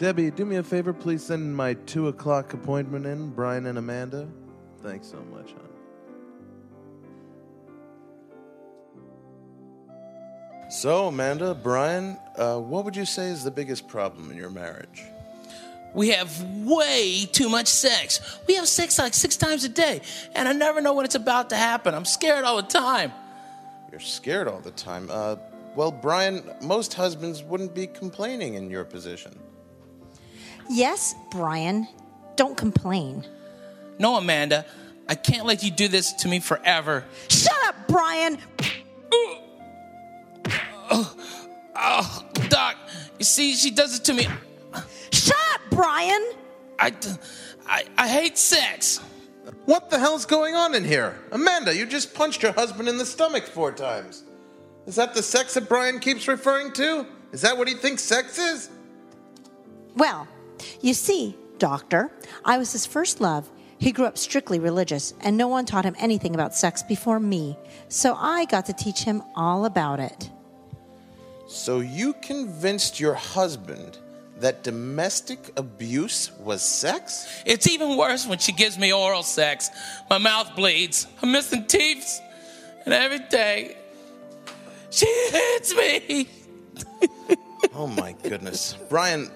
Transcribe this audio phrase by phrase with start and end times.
[0.00, 4.26] Debbie, do me a favor, please send my two o'clock appointment in, Brian and Amanda.
[4.82, 5.68] Thanks so much, hon.
[10.70, 15.02] So, Amanda, Brian, uh, what would you say is the biggest problem in your marriage?
[15.92, 18.38] We have way too much sex.
[18.48, 20.00] We have sex like six times a day,
[20.34, 21.94] and I never know when it's about to happen.
[21.94, 23.12] I'm scared all the time.
[23.90, 25.08] You're scared all the time.
[25.10, 25.36] Uh,
[25.76, 29.38] well, Brian, most husbands wouldn't be complaining in your position.
[30.70, 31.88] Yes, Brian.
[32.36, 33.26] Don't complain.
[33.98, 34.64] No, Amanda,
[35.08, 37.04] I can't let you do this to me forever.
[37.28, 38.38] Shut up, Brian.
[41.82, 42.76] Oh, Doc,
[43.18, 44.28] you see, she does it to me.
[45.12, 46.30] Shut up, Brian.
[46.78, 46.94] I,
[47.66, 48.98] I, I hate sex.
[49.64, 51.18] What the hell's going on in here?
[51.32, 54.22] Amanda, you just punched your husband in the stomach four times.
[54.86, 57.06] Is that the sex that Brian keeps referring to?
[57.32, 58.70] Is that what he thinks sex is?
[59.96, 60.28] Well,
[60.80, 62.10] you see, Doctor,
[62.44, 63.50] I was his first love.
[63.78, 67.56] He grew up strictly religious, and no one taught him anything about sex before me.
[67.88, 70.30] So I got to teach him all about it.
[71.48, 73.98] So you convinced your husband
[74.40, 77.42] that domestic abuse was sex?
[77.46, 79.70] It's even worse when she gives me oral sex.
[80.08, 81.06] My mouth bleeds.
[81.22, 82.20] I'm missing teeth.
[82.84, 83.76] And every day,
[84.90, 86.28] she hits me.
[87.74, 88.76] oh my goodness.
[88.88, 89.30] Brian,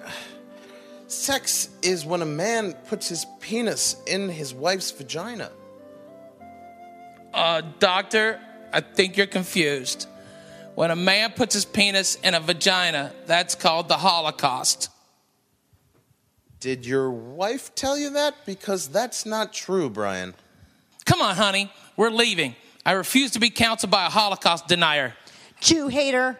[1.15, 5.51] sex is when a man puts his penis in his wife's vagina.
[7.33, 8.39] Uh, doctor,
[8.71, 10.07] I think you're confused.
[10.75, 14.89] When a man puts his penis in a vagina, that's called the Holocaust.
[16.59, 18.45] Did your wife tell you that?
[18.45, 20.33] Because that's not true, Brian.
[21.05, 22.55] Come on, honey, we're leaving.
[22.85, 25.13] I refuse to be counseled by a Holocaust denier.
[25.61, 26.39] Jew hater.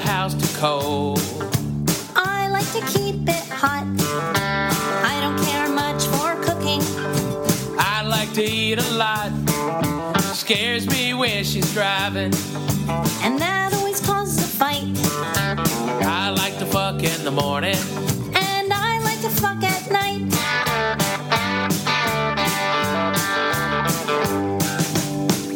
[0.00, 1.20] House too cold.
[2.16, 3.86] I like to keep it hot.
[5.04, 6.80] I don't care much for cooking.
[7.78, 9.30] I like to eat a lot.
[10.34, 12.32] Scares me when she's driving.
[13.22, 14.84] And that always causes a fight.
[16.02, 17.76] I like to fuck in the morning.
[18.34, 20.26] And I like to fuck at night.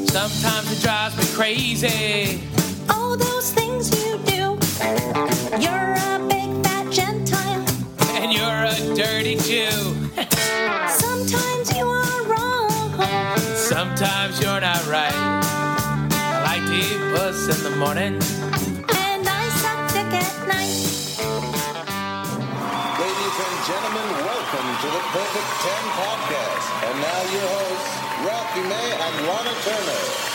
[0.08, 2.53] Sometimes it drives me crazy.
[17.44, 18.14] Eat in the morning.
[18.14, 20.84] And I suck dick at night.
[23.00, 26.66] Ladies and gentlemen, welcome to the Perfect 10 podcast.
[26.88, 27.92] And now your hosts,
[28.24, 30.34] Ralphie May and Lahna Turner.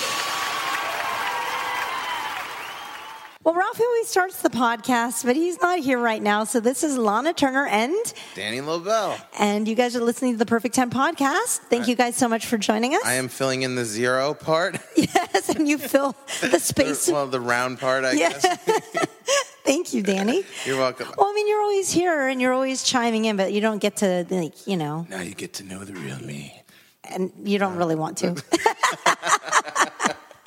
[3.45, 6.43] Well, Ralphie always starts the podcast, but he's not here right now.
[6.43, 7.95] So this is Lahna Turner and
[8.35, 9.17] Danny Lobel.
[9.39, 11.59] and you guys are listening to the Perfect 10 podcast.
[11.69, 13.01] Thank you guys so much for joining us.
[13.05, 14.77] I am filling in the zero part.
[14.97, 17.07] yes, and you fill the space.
[17.07, 18.29] well, the round part, I Yeah.
[18.37, 18.57] guess.
[19.63, 20.43] Thank you, Danny.
[20.65, 21.07] You're welcome.
[21.17, 23.95] Well, I mean, you're always here and you're always chiming in, but you don't get
[23.97, 26.61] to, like, you know, Now you get to know the real me.
[27.05, 28.35] and you don't really want to.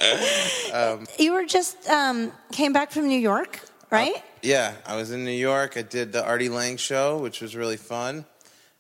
[0.73, 4.15] Um, you were just um, came back from New York, right?
[4.41, 5.77] Yeah, I was in New York.
[5.77, 8.25] I did the Artie Lange show, which was really fun.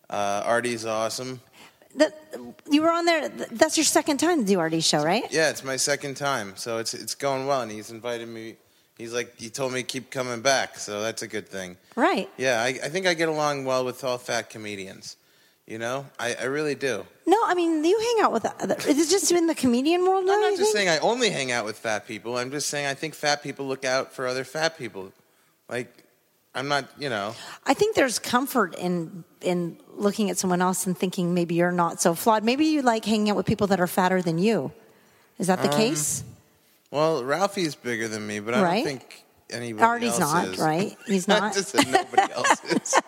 [0.08, 1.40] Uh, Artie's awesome.
[1.96, 2.18] That
[2.70, 3.28] you were on there.
[3.28, 5.24] That's your second time to do Artie show, right?
[5.30, 7.60] Yeah, it's my second time, so it's it's going well.
[7.60, 8.56] And he's invited me.
[8.96, 11.76] He's like he told me to keep coming back, so that's a good thing.
[11.94, 12.30] Right.
[12.38, 15.16] Yeah, I, I think I get along well with all fat comedians.
[15.66, 17.06] You know, I, I really do.
[17.24, 18.44] No, I mean you hang out with.
[18.44, 20.34] Other, is it just in the comedian world now?
[20.34, 20.76] I'm not just think?
[20.76, 22.36] saying I only hang out with fat people.
[22.36, 25.12] I'm just saying I think fat people look out for other fat people.
[25.68, 26.04] Like,
[26.54, 27.34] I'm not, you know.
[27.64, 32.00] I think there's comfort in in looking at someone else and thinking maybe you're not
[32.02, 32.42] so flawed.
[32.42, 34.72] Maybe you like hanging out with people that are fatter than you.
[35.38, 36.24] Is that the Um, case?
[36.90, 38.84] Well, Ralphie's bigger than me, but I Right.
[38.84, 40.58] don't think anybody Artie's else not, is.
[40.58, 40.96] right?
[41.06, 41.54] He's not.
[41.54, 43.00] just nobody else is.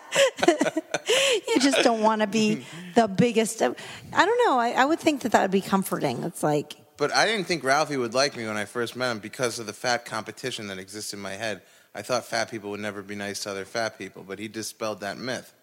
[1.47, 3.61] you just don't want to be the biggest.
[3.61, 3.73] Uh,
[4.13, 4.59] I don't know.
[4.59, 6.23] I, I would think that that would be comforting.
[6.23, 9.19] It's like But I didn't think Ralphie would like me when I first met him
[9.19, 11.61] because of the fat competition that exists in my head.
[11.93, 14.99] I thought fat people would never be nice to other fat people, but he dispelled
[14.99, 15.53] that myth.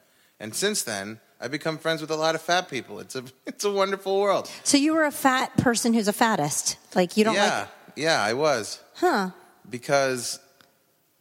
[0.40, 3.00] And since then, I've become friends with a lot of fat people.
[3.00, 4.50] It's a it's a wonderful world.
[4.64, 4.76] so.
[4.76, 6.78] You were a fat person who's a fattest.
[6.94, 7.68] Like you don't yeah, like.
[7.96, 8.80] yeah, I was.
[8.94, 9.30] Huh.
[9.68, 10.40] Because,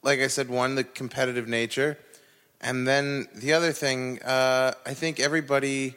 [0.02, 1.98] like I said, one the competitive nature,
[2.62, 4.22] and then the other thing.
[4.22, 5.96] Uh, I think everybody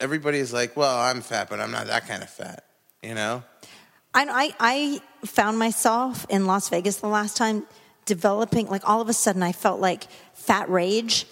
[0.00, 2.64] everybody is like, well, I'm fat, but I'm not that kind of fat.
[3.02, 3.42] You know?
[4.14, 7.64] I, I, I found myself in Las Vegas the last time
[8.06, 10.04] developing, like all of a sudden, I felt like
[10.34, 11.26] fat rage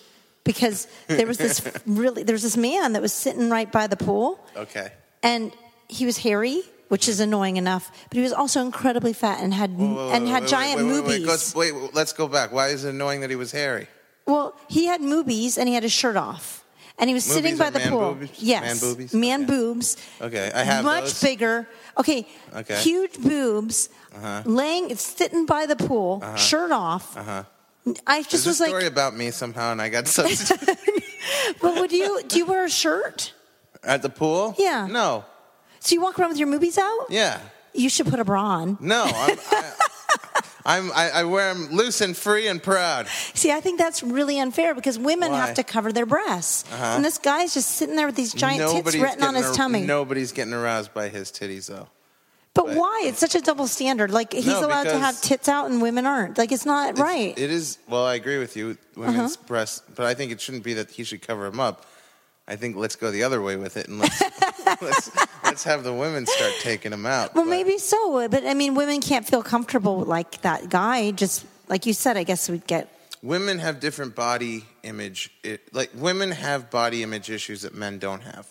[0.44, 3.96] because there was this really, there was this man that was sitting right by the
[3.96, 4.92] pool Okay.
[5.22, 5.52] and
[5.88, 9.76] he was hairy, which is annoying enough, but he was also incredibly fat and had
[9.78, 11.20] Whoa, and wait, had giant wait, wait, movies.
[11.20, 12.52] Wait, let's, wait, let's go back.
[12.52, 13.86] Why is it annoying that he was hairy?
[14.26, 16.64] Well, he had movies and he had his shirt off.
[17.00, 18.14] And he was sitting by are the man pool.
[18.14, 18.30] boobies?
[18.42, 18.62] Yes.
[18.64, 19.14] Man boobies?
[19.14, 19.52] Man Okay.
[19.52, 19.96] boobs.
[20.20, 21.22] Okay, I have Much those.
[21.22, 21.68] bigger.
[21.96, 22.26] Okay.
[22.52, 22.74] Okay.
[22.74, 22.82] Uh-huh.
[22.82, 23.88] Huge boobs.
[24.44, 27.16] Laying, sitting by the pool, shirt off.
[27.16, 27.44] Uh-huh.
[28.04, 30.24] I just There's a was like, story about me somehow, and I got so
[31.62, 33.32] but would you, do you wear a shirt?
[33.84, 34.56] at the pool.
[34.58, 34.88] Yeah.
[34.88, 35.24] No.
[35.80, 37.06] So you walk around with your movies out?
[37.10, 37.40] Yeah.
[37.74, 38.78] You should put a bra on.
[38.80, 39.04] No.
[39.04, 39.38] I'm.
[39.50, 39.72] I,
[40.66, 43.06] I'm I, I wear them loose and free and proud.
[43.32, 45.38] See, I think that's really unfair because women Why?
[45.46, 46.64] have to cover their breasts.
[46.70, 49.82] And this guy's just sitting there with these giant tits written on his ar- tummy.
[49.86, 51.88] Nobody's getting aroused by his titties, though.
[52.52, 53.02] But But- why?
[53.06, 54.10] It's such a double standard.
[54.10, 56.36] Like he's No, allowed to have tits out and women aren't.
[56.36, 57.30] Like it's not It's- right.
[57.32, 57.44] Uh-huh.
[57.44, 57.78] It is.
[57.88, 58.76] Well, I agree with you.
[58.96, 61.86] Women's breasts, but I think it shouldn't be that he should cover them up.
[62.48, 64.20] I think let's go the other way with it, and let's
[64.82, 65.10] let's,
[65.44, 67.34] let's have the women start taking them out.
[67.34, 68.26] well, But- maybe so.
[68.28, 71.10] But I mean, women can't feel comfortable like that guy.
[71.10, 72.88] Just like you said, I guess we'd get.
[73.22, 78.22] women have different body image it, like women have body image issues that men don't
[78.22, 78.46] have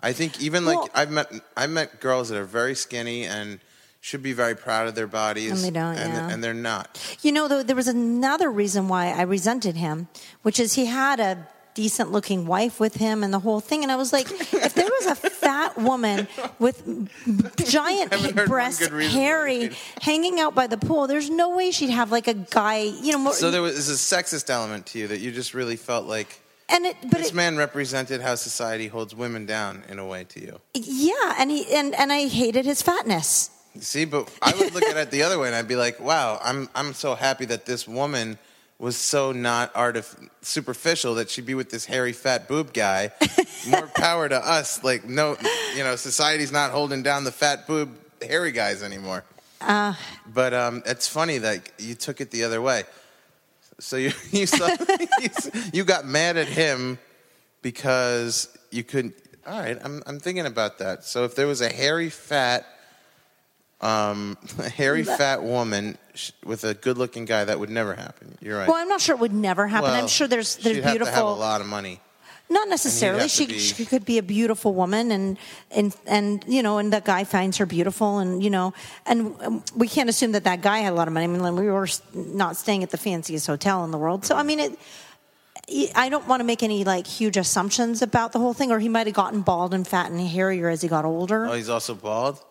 [0.00, 3.58] i think even like Well- i've met i've met girls that are very skinny and
[4.00, 6.30] should be very proud of their bodies And they don't, and, yeah.
[6.30, 6.86] and they're not
[7.22, 10.08] You know, though, there was another reason why I resented him,
[10.42, 13.82] which is he had a decent looking wife with him and the whole thing.
[13.82, 16.28] And I was like, if there was a fat woman
[16.58, 16.82] with
[17.68, 19.70] giant Haven't heard one breasts, good reason why you hairy,
[20.00, 23.18] hanging out by the pool, there's no way she'd have like a guy, you know,
[23.18, 23.32] more.
[23.32, 26.40] so there was a sexist element to you that you just really felt like
[26.72, 30.24] and it, but this it, man represented how society holds women down in a way
[30.24, 33.50] to you yeah, and he and and I hated his fatness.
[33.80, 36.40] see but i would look at it the other way and i'd be like wow
[36.42, 38.38] i'm i'm so happy that this woman
[38.80, 43.12] was so not artif- superficial that she'd be with this hairy fat boob guy.
[43.68, 44.82] More power to us.
[44.82, 45.36] Like no,
[45.76, 47.90] you know, society's not holding down the fat boob
[48.22, 49.22] hairy guys anymore.
[49.60, 49.94] Uh,
[50.26, 52.84] But um, it's funny that you took it the other way.
[53.78, 54.68] So you you, saw,
[55.20, 55.28] you
[55.74, 56.98] you got mad at him
[57.62, 59.14] because you couldn't.
[59.46, 61.04] All right, I'm I'm thinking about that.
[61.04, 62.66] So if there was a hairy fat,
[63.80, 68.36] um, a hairy fat woman sh- with a good-looking guy, that would never happen.
[68.40, 68.68] You're right.
[68.68, 69.90] well, I'm not sure it would never happen.
[69.90, 71.12] Well, I'm sure there's there's she'd have beautiful.
[71.12, 72.00] to have a lot of money.
[72.52, 73.20] Not necessarily.
[73.22, 75.38] have to She, be- she could be a beautiful woman, and
[75.70, 78.74] and and you know, and the guy finds her beautiful, and you know,
[79.06, 81.24] and um, we can't assume that that guy had a lot of money.
[81.24, 84.34] I mean, we were s- not staying at the fanciest hotel in the world, so
[84.34, 84.78] I mean, it.
[85.94, 88.88] I don't want to make any like huge assumptions about the whole thing, or he
[88.88, 91.46] might have gotten bald and fat and hairier as he got older.
[91.46, 92.42] Oh, he's also bald.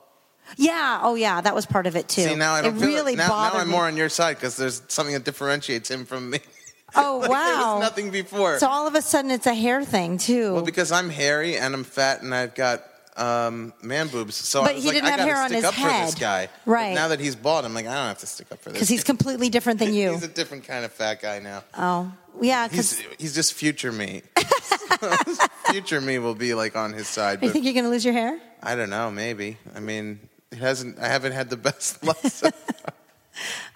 [0.57, 2.23] Yeah, oh yeah, that was part of it too.
[2.23, 3.17] See, now I don't it feel really it.
[3.17, 3.71] Now, now I'm me.
[3.73, 6.39] more on your side because there's something that differentiates him from me.
[6.95, 7.45] Oh Like, wow!
[7.45, 8.57] There was nothing before.
[8.57, 10.53] So all of a sudden, it's a hair thing too.
[10.55, 12.81] well, because I'm hairy and I'm fat and I've got
[13.15, 15.55] um, man boobs, so But I was he like, didn't I have hair on stick
[15.57, 16.19] his up for this head.
[16.19, 16.49] guy.
[16.65, 16.95] But Right.
[16.95, 18.73] now that he's bald, I'm like, I don't have to stick up for this.
[18.73, 20.13] because he's completely different than you.
[20.13, 21.63] he's a different kind of fat guy now.
[21.77, 22.67] oh, yeah.
[22.69, 24.23] He's Because he's just future me.
[25.69, 28.13] future me will be like on his side, you think you're going to lose your
[28.13, 28.39] hair?
[28.63, 29.11] I don't know.
[29.11, 29.57] Maybe.
[29.75, 30.19] I mean,
[30.51, 30.99] it hasn't.
[30.99, 32.17] I haven't had the best luck.
[32.17, 32.49] so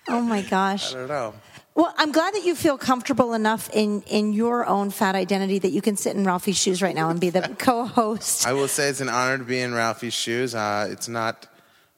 [0.10, 0.94] Oh my gosh.
[0.94, 1.34] I don't know.
[1.76, 5.72] Well, I'm glad that you feel comfortable enough in in your own fat identity that
[5.72, 8.46] you can sit in Ralphie's shoes right now and be the co-host.
[8.46, 10.54] I will say it's an honor to be in Ralphie's shoes.
[10.54, 11.48] Uh, it's not.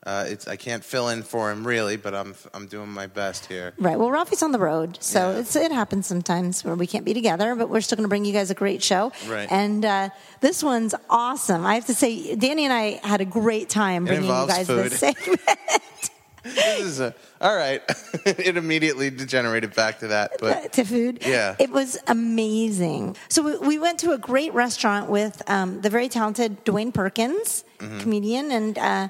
[0.05, 3.47] Uh, it's I can't fill in for him really, but I'm I'm doing my best
[3.47, 3.73] here.
[3.79, 3.97] Right.
[3.97, 5.39] Well, Ralphie's on the road, so Yeah.
[5.39, 8.23] it's, it happens sometimes where we can't be together, but we're still going to bring
[8.23, 9.11] you guys a great show.
[9.27, 9.51] Right.
[9.51, 10.09] And uh,
[10.41, 11.65] this one's awesome.
[11.65, 14.91] I have to say, Danny and I had a great time bringing you guys food.
[14.91, 15.41] this segment.
[16.45, 17.81] This is a all right.
[18.27, 21.23] it immediately degenerated back to that, but to food.
[21.25, 21.55] Yeah.
[21.57, 23.15] It was amazing.
[23.29, 27.63] So we, we went to a great restaurant with um, the very talented Dwayne Perkins,
[27.79, 27.99] Mm-hmm.
[27.99, 29.09] comedian, and uh,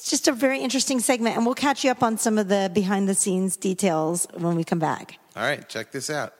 [0.00, 1.36] it's just a very interesting segment.
[1.36, 4.64] And we'll catch you up on some of the behind the scenes details when we
[4.64, 5.18] come back.
[5.36, 5.68] all right.
[5.68, 6.32] Check this out.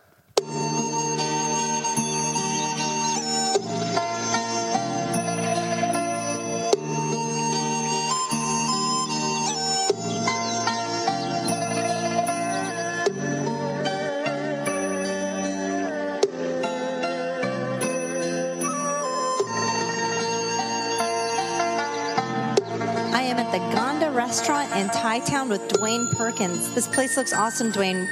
[23.50, 26.72] The Ganda restaurant in Thai Town with Dwayne Perkins.
[26.72, 28.06] This place looks awesome, Dwayne.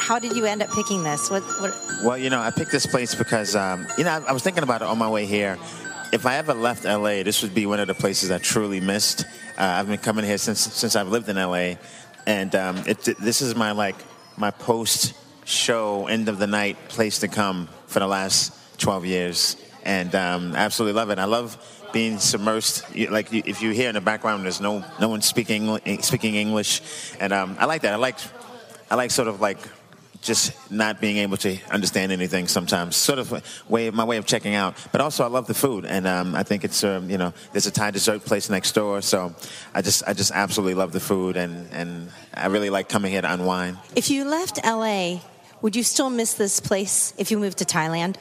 [0.00, 1.30] How did you end up picking this?
[1.30, 4.32] What, what Well, you know, I picked this place because, um, you know, I, I
[4.32, 5.58] was thinking about it on my way here.
[6.12, 9.24] if I ever left LA, this would be one of the places I truly missed.
[9.56, 11.74] Uh, I've been coming here since since I've lived in LA,
[12.26, 13.96] and um, it, this is my like
[14.36, 19.56] my post show end of the night place to come for the last 12 years,
[19.84, 21.20] and um, absolutely love it.
[21.20, 23.10] I love being submersed.
[23.10, 26.82] Like if you hear in the background, there's no no one speaking speaking English,
[27.20, 27.92] and um, I like that.
[27.92, 28.18] I like
[28.90, 29.58] I like sort of like
[30.22, 32.96] just not being able to understand anything sometimes.
[32.96, 33.32] Sort of
[33.68, 34.74] way my way of checking out.
[34.92, 37.66] But also I love the food, and um, I think it's um, you know there's
[37.66, 39.34] a Thai dessert place next door, so
[39.74, 43.22] I just I just absolutely love the food, and and I really like coming here
[43.22, 43.78] to unwind.
[43.96, 45.20] If you left LA,
[45.62, 48.16] would you still miss this place if you moved to Thailand?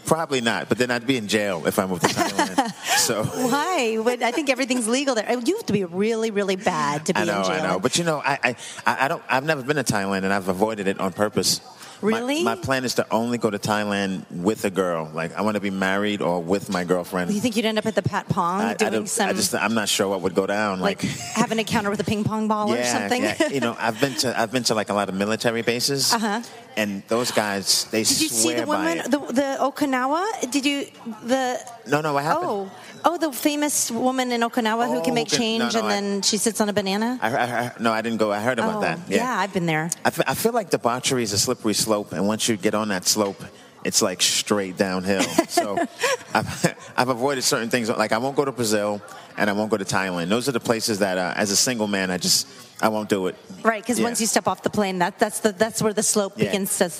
[0.06, 2.74] Probably not, but then I'd be in jail if I moved to Thailand.
[2.98, 3.24] so.
[3.24, 3.96] Why?
[3.96, 5.30] When I think everything's legal there.
[5.30, 7.52] You have to be really, really bad to be I know, in jail.
[7.52, 8.56] I know, but you know, I, I,
[8.86, 9.22] I I don't.
[9.28, 11.60] I've never been to Thailand, and I've avoided it on purpose.
[12.02, 12.42] My- Really?
[12.44, 15.10] My, plan is to only go to Thailand with a girl.
[15.12, 17.32] Like I want to be married or with my girlfriend.
[17.32, 19.54] you think you'd end up at the Patpong I, I doing don't- some, I just,
[19.54, 20.80] I'm not sure what would go down.
[20.80, 23.22] like, Like, have an encounter with a ping pong ball or something?
[23.22, 23.48] yeah.
[23.48, 26.42] You know, I've been to, I've been to like a lot of military bases, Uh-huh.
[26.78, 30.22] And those guys, they Did you see the woman, the, the Okinawa?
[30.50, 30.86] Did you
[31.26, 31.58] the?
[31.86, 32.46] no, no, what happened?
[32.46, 32.70] Oh,
[33.04, 35.90] oh, the famous woman in Okinawa who can Oh, make change No, no, and I-
[36.00, 37.18] then she sits on a banana.
[37.20, 38.30] I, I, no, I didn't go.
[38.32, 38.98] I heard about oh, that.
[39.08, 39.28] yeah.
[39.42, 39.90] I've been there.
[40.04, 42.88] I fe- I feel like debauchery is a slippery slope, and once you get on
[42.88, 43.42] that slope,
[43.88, 45.22] it's like straight downhill.
[45.48, 45.76] So
[46.34, 47.88] I've, I've avoided certain things.
[47.88, 49.00] Like I won't go to Brazil,
[49.36, 50.28] and I won't go to Thailand.
[50.28, 52.46] Those are the places that, uh, as a single man, I just
[52.80, 53.34] I won't do it.
[53.62, 54.04] Right, because Yeah.
[54.04, 56.44] once you step off the plane, that that's the that's where the slope Yeah.
[56.46, 56.90] begins to.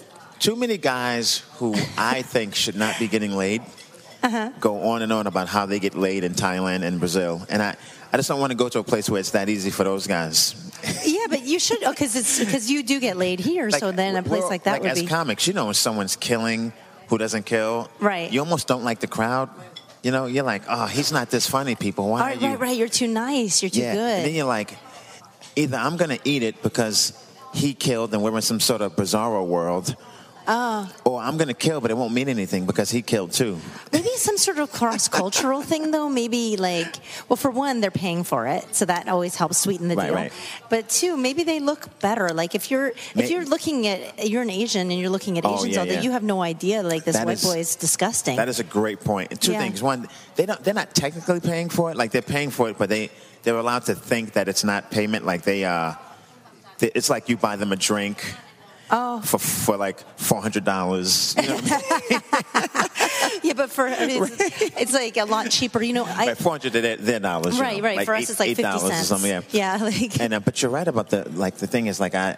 [0.40, 3.62] Too many guys who I think should not be getting laid
[4.22, 4.50] Uh-huh.
[4.60, 7.76] go on and on about how they get laid in Thailand and Brazil, and I.
[8.10, 10.06] I just don't want to go to a place where it's that easy for those
[10.06, 10.54] guys.
[11.04, 13.70] Yeah, but you should oh, because it's because you do get laid here.
[13.70, 15.06] so then a place like that would as be.
[15.06, 16.72] comics, you know, when someone's killing
[17.08, 18.30] who doesn't kill, Right.
[18.30, 19.48] You almost don't like the crowd.
[20.02, 21.74] You know, you're like, oh, he's not this funny.
[21.74, 22.48] People, why Right, you?
[22.48, 22.76] right, right.
[22.76, 23.62] You're too nice.
[23.62, 23.94] You're too yeah.
[23.94, 24.16] good.
[24.18, 24.76] And then you're like,
[25.56, 27.12] either I'm gonna eat it because
[27.54, 29.96] he killed and we're in some sort of bizarro world.
[30.50, 30.90] Oh.
[31.04, 33.58] Or I'm gonna kill, but it won't mean anything because he killed too.
[33.92, 36.08] Maybe some sort of cross cultural thing, though.
[36.08, 36.96] Maybe like,
[37.28, 40.14] well, for one, they're paying for it, so that always helps sweeten the Right, deal.
[40.14, 40.32] right.
[40.70, 42.30] But two, maybe they look better.
[42.30, 45.44] Like if you're May- if you're looking at you're an Asian and you're looking at
[45.44, 46.00] Oh, Asians yeah, all day, yeah.
[46.00, 46.82] you have no idea.
[46.82, 48.36] Like this That white is- boy is disgusting.
[48.36, 49.38] That is a great point.
[49.42, 49.60] Two Yeah.
[49.60, 49.82] things.
[49.82, 50.64] One, they don't.
[50.64, 51.96] They're not technically paying for it.
[51.98, 53.10] Like they're paying for it, but they
[53.42, 55.26] they're allowed to think that it's not payment.
[55.26, 55.92] Like they uh,
[56.80, 58.24] it's like you buy them a drink.
[58.90, 59.20] Oh.
[59.20, 61.60] For, for like four hundred dollars, you know,
[63.42, 65.82] yeah, but for I mean, it's, it's like a lot cheaper.
[65.82, 67.56] You know, I, like four hundred their, their dollars.
[67.56, 68.06] you right, know, right.
[68.06, 69.02] for us, it's like eight dollars cents.
[69.02, 69.30] or something.
[69.30, 72.14] Yeah, yeah, like and uh, but you're right about the like the thing is like
[72.14, 72.36] I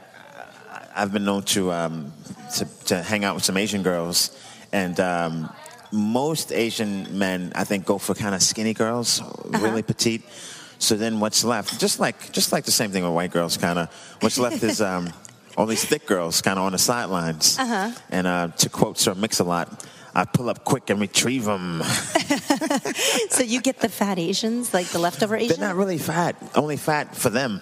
[0.95, 2.13] I've been known to um,
[2.57, 4.37] to, to hang out with some Asian girls
[4.73, 5.51] and um,
[5.93, 10.23] most Asian men I think go for kind of skinny girls, really petite.
[10.79, 11.79] So then what's left?
[11.79, 13.93] Just like just like the same thing with white girls, kind of.
[14.21, 15.13] What's left is um,
[15.57, 17.59] all these thick girls, kind of on the sidelines.
[17.59, 17.91] Uh-huh.
[18.11, 21.83] And uh, to quote Sir Mix-a-Lot, I pull up quick and retrieve them.
[23.31, 25.59] so you get the fat Asians, like the leftover Asians?
[25.59, 27.61] They're not really fat, only fat for them.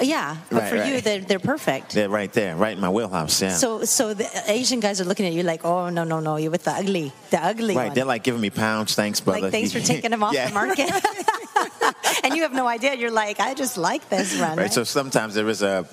[0.00, 1.92] yeah, but Right, for you, they're they're perfect.
[1.94, 3.40] They're right there, right in my wheelhouse.
[3.42, 3.50] Yeah.
[3.54, 6.50] So, so the Asian guys are looking at you like, oh no, no, no, you're
[6.52, 7.94] with the ugly, the ugly Right, one.
[7.94, 8.94] they're like giving me pounds.
[8.94, 9.40] Thanks, brother.
[9.42, 10.48] Like, thanks for taking them off Yeah.
[10.48, 10.90] the market.
[12.24, 12.94] and you have no idea.
[12.94, 14.56] You're like, I just like this run.
[14.58, 14.72] Right.
[14.72, 15.84] So sometimes there is a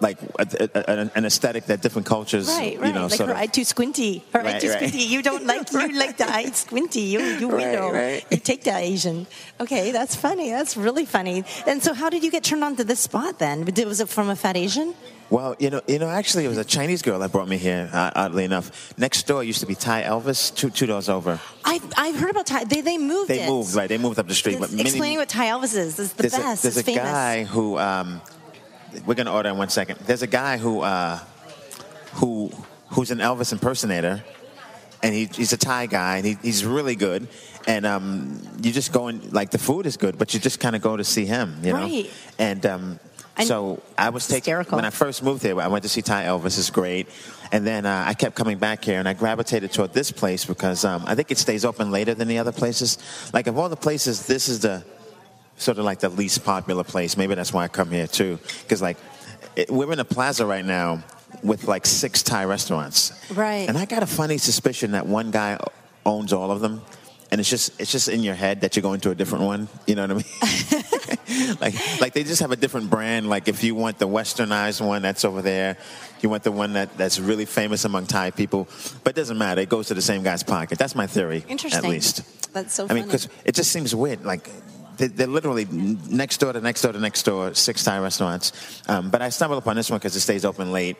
[0.00, 2.88] like a, a, an aesthetic that different cultures, Right, right.
[2.88, 3.40] you know, like sort her of.
[3.40, 4.22] eye too squinty.
[4.32, 4.76] Her eye Right, too right.
[4.78, 4.98] squinty.
[5.04, 7.00] You don't like you like the eye squinty.
[7.00, 8.24] You you Right.
[8.30, 9.26] You take the Asian.
[9.60, 10.50] Okay, that's funny.
[10.50, 11.44] That's really funny.
[11.66, 13.64] And so, how did you get turned on to this spot then?
[13.86, 14.94] Was it from a fat Asian?
[15.28, 17.90] Well, you know, you know, actually, it was a Chinese girl that brought me here.
[17.92, 21.40] Uh, oddly enough, next door used to be Thai Elvis, two two doors over.
[21.64, 22.62] I've I've heard about Thai.
[22.64, 23.28] They they moved.
[23.28, 23.48] They it.
[23.48, 23.88] moved, right?
[23.88, 24.52] They moved up the street.
[24.54, 25.98] It's but many- explaining what Thai Elvis is.
[25.98, 26.60] Is the there's best.
[26.60, 27.02] A, there's it's a famous.
[27.02, 28.20] guy who um,
[29.04, 29.98] we're gonna order in one second.
[30.06, 31.18] There's a guy who uh,
[32.14, 32.50] who
[32.90, 34.24] who's an Elvis impersonator,
[35.02, 37.28] and he, he's a Thai guy, and he, he's really good.
[37.66, 40.76] And um, you just go and like the food is good, but you just kind
[40.76, 41.80] of go to see him, you know.
[41.80, 42.10] Right.
[42.38, 43.00] And um,
[43.44, 44.76] so I was taking Hysterical.
[44.76, 45.60] when I first moved here.
[45.60, 46.58] I went to see Thai Elvis.
[46.58, 47.08] is great.
[47.52, 50.84] And then uh, I kept coming back here, and I gravitated toward this place because
[50.84, 52.98] um, I think it stays open later than the other places.
[53.32, 54.84] Like of all the places, this is the
[55.56, 57.16] sort of like the least popular place.
[57.16, 58.38] Maybe that's why I come here too.
[58.62, 58.96] Because like
[59.56, 61.02] it, we're in a plaza right now
[61.42, 63.12] with like six Thai restaurants.
[63.30, 63.68] Right.
[63.68, 65.58] And I got a funny suspicion that one guy
[66.04, 66.82] owns all of them.
[67.30, 69.68] And it's just it's just in your head that you're going to a different one.
[69.86, 70.84] You know what I mean?
[71.60, 73.28] like like they just have a different brand.
[73.28, 75.76] Like if you want the westernized one, that's over there.
[76.20, 78.68] You want the one that, that's really famous among Thai people,
[79.04, 79.60] but it doesn't matter.
[79.60, 80.78] It goes to the same guy's pocket.
[80.78, 81.84] That's my theory, Interesting.
[81.84, 82.52] at least.
[82.54, 84.24] That's so I mean, because it just seems weird.
[84.24, 84.48] Like
[84.96, 88.82] they're literally next door to next door to next door, six Thai restaurants.
[88.88, 90.96] Um, but I stumbled upon this one because it stays open late,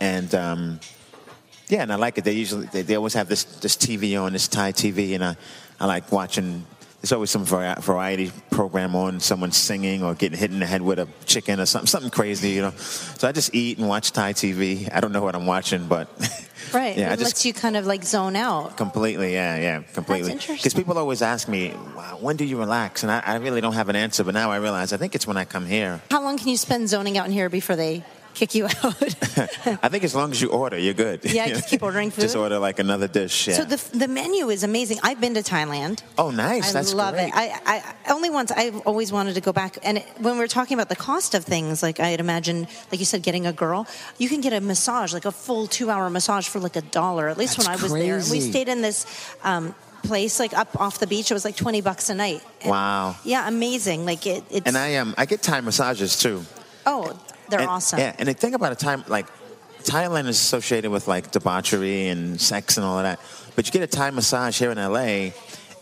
[0.00, 0.80] and um,
[1.68, 2.24] yeah, and I like it.
[2.24, 5.36] They usually they, they always have this this TV on, this Thai TV, and I
[5.80, 6.66] I like watching.
[7.04, 10.98] There's always some variety program on, someone singing or getting hit in the head with
[10.98, 12.70] a chicken or something, something crazy, you know.
[12.70, 14.88] So I just eat and watch Thai TV.
[14.90, 16.08] I don't know what I'm watching, but
[16.72, 16.96] right.
[16.96, 18.78] yeah, I it just lets you kind of like zone out.
[18.78, 20.32] Completely, yeah, yeah, completely.
[20.32, 20.56] interesting.
[20.56, 23.02] Because people always ask me, wow, when do you relax?
[23.02, 25.26] And I, I really don't have an answer, but now I realize I think it's
[25.26, 26.00] when I come here.
[26.10, 28.02] How long can you spend zoning out in here before they
[28.34, 29.02] kick you out?
[29.82, 31.24] I think as long as you order, you're good.
[31.24, 32.22] Yeah, just keep ordering food.
[32.22, 33.48] Just order like another dish.
[33.48, 33.54] Yeah.
[33.54, 34.98] So the the menu is amazing.
[35.02, 36.02] I've been to Thailand.
[36.18, 36.70] oh, nice.
[36.70, 37.28] I That's love great.
[37.28, 37.32] it.
[37.34, 38.50] I, I only once.
[38.52, 39.78] I've always wanted to go back.
[39.82, 43.06] And it, when we're talking about the cost of things, like I'd imagine, like you
[43.06, 43.86] said, getting a girl,
[44.18, 47.28] you can get a massage, like a full two-hour massage for like a dollar.
[47.28, 49.06] At least That's when I was there, and we stayed in this.
[49.42, 49.74] Um,
[50.04, 53.16] place like up off the beach it was like 20 bucks a night And- Wow.
[53.24, 56.44] yeah amazing like it it's and I um, I get Thai massages too.
[56.84, 57.18] oh
[57.56, 59.26] they're And- awesome Yeah, and the thing about a time like
[59.84, 63.20] Thailand is associated with like debauchery and sex and all of that,
[63.54, 65.32] but you get a Thai massage here in LA,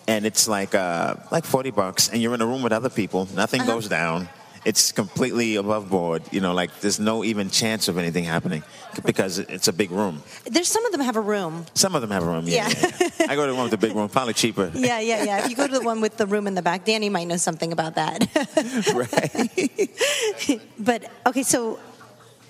[0.09, 3.29] and it's like uh, like forty bucks, and you're in a room with other people.
[3.35, 3.73] Nothing Uh-huh.
[3.75, 4.29] goes down.
[4.65, 6.23] It's completely above board.
[6.31, 8.63] You know, like there's no even chance of anything happening
[9.05, 10.23] because it's a big room.
[10.45, 12.45] there's some of them have a room Some of them have a room.
[12.47, 12.91] Yeah, Yeah.
[13.01, 13.27] yeah, yeah.
[13.29, 14.71] I go to the one with the big room, probably cheaper.
[14.75, 16.85] yeah yeah yeah if you go to the one with the room in the back
[16.85, 18.19] danny might know something about that
[18.95, 20.61] right.
[20.79, 21.79] But okay, so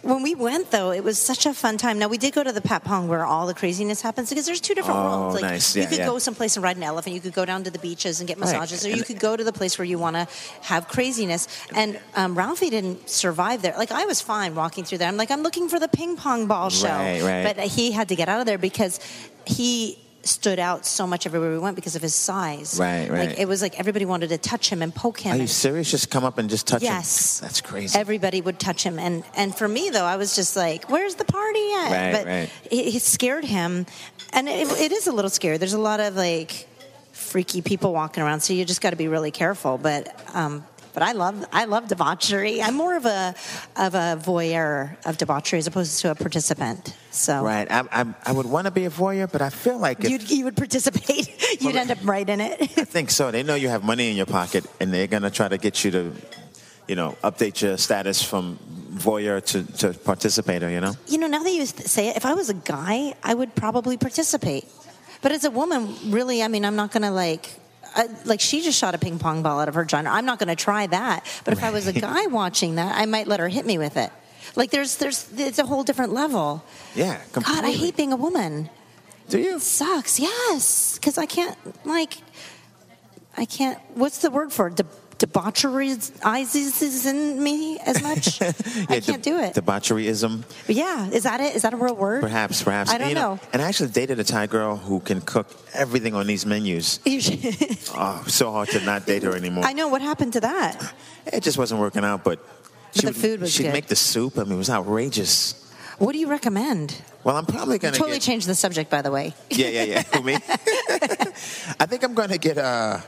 [0.02, 1.98] when we went though, it was such a fun time.
[1.98, 4.74] Now we did go to the Patpong where all the craziness happens because there's two
[4.74, 5.34] different Oh, worlds.
[5.36, 5.76] Like nice.
[5.76, 6.06] you Yeah, could yeah.
[6.06, 7.14] go someplace and ride an elephant.
[7.14, 8.46] You could go down to the beaches and get Right.
[8.52, 10.26] massages, or you And- could go to the place where you want to
[10.62, 11.46] have craziness.
[11.74, 13.74] And um, Ralphie didn't survive there.
[13.78, 15.08] Like I was fine walking through there.
[15.08, 17.56] I'm like I'm looking for the ping pong ball show, Right, right.
[17.56, 18.98] but he had to get out of there because
[19.46, 22.78] he stood out so much everywhere we went because of his size.
[22.78, 23.28] Right, right.
[23.30, 25.36] Like it was like everybody wanted to touch him and poke him.
[25.36, 25.90] Are you serious?
[25.90, 26.86] Just come up and just touch him?
[26.86, 27.40] Yes.
[27.40, 27.98] That's crazy.
[27.98, 31.24] Everybody would touch him, and and for me though, I was just like, "Where's the
[31.24, 32.50] party at?" Right, but right.
[32.70, 33.86] It, it scared him,
[34.32, 35.56] and it, it is a little scary.
[35.56, 36.68] There's a lot of like
[37.12, 39.78] freaky people walking around, so you just got to be really careful.
[39.78, 42.62] But um, but I love I love debauchery.
[42.62, 43.34] I'm more of a
[43.76, 46.94] of a voyeur of debauchery as opposed to a participant.
[47.10, 47.70] So Right.
[47.70, 50.30] I, I, I would want to be a voyeur, but I feel like if, you'd,
[50.30, 51.28] you would participate.
[51.60, 52.60] You'd end up right in it.
[52.78, 53.30] I think so.
[53.30, 55.90] They know you have money in your pocket, and they're gonna try to get you
[55.90, 56.12] to,
[56.88, 58.58] you know, update your status from
[58.94, 60.70] voyeur to, to participator.
[60.70, 60.94] You know.
[61.06, 63.96] You know, now that you say it, if I was a guy, I would probably
[63.96, 64.64] participate.
[65.20, 67.48] But as a woman, really, I mean, I'm not going to like.
[67.94, 70.10] I, like she just shot a ping pong ball out of her vagina.
[70.10, 71.26] I'm not going to try that.
[71.44, 73.96] But if I was a guy watching that, I might let her hit me with
[73.96, 74.10] it.
[74.56, 76.64] Like there's there's it's a whole different level.
[76.94, 77.16] Yeah.
[77.32, 77.62] Completely.
[77.62, 78.68] God, I hate being a woman.
[79.28, 79.56] Do you?
[79.56, 80.20] It sucks.
[80.20, 82.18] Yes, because I can't like
[83.36, 83.78] I can't.
[83.94, 84.76] What's the word for it?
[84.76, 84.86] De-
[85.26, 88.40] debaucherizes in me as much.
[88.90, 89.54] I can't de- do it.
[89.54, 91.54] Debaucheryism, Yeah, is that it?
[91.56, 92.20] Is that a real word?
[92.22, 92.90] perhaps, perhaps.
[92.90, 93.40] I don't You know.
[93.52, 97.00] And I actually dated a Thai girl who can cook everything on these menus.
[97.94, 99.64] Oh, so hard to not date her anymore.
[99.64, 100.94] I know what happened to that.
[101.26, 102.38] It just wasn't working out, but.
[102.94, 103.72] She the would- food was She'd good.
[103.72, 104.38] make the soup.
[104.38, 105.58] I mean, it was outrageous.
[105.98, 107.00] What do you recommend?
[107.22, 109.34] Well, I'm probably gonna totally get, changed the subject, by the way.
[109.50, 110.02] Yeah, yeah, yeah.
[110.14, 110.34] Who, me?
[110.34, 112.98] I think I'm going to get Uh,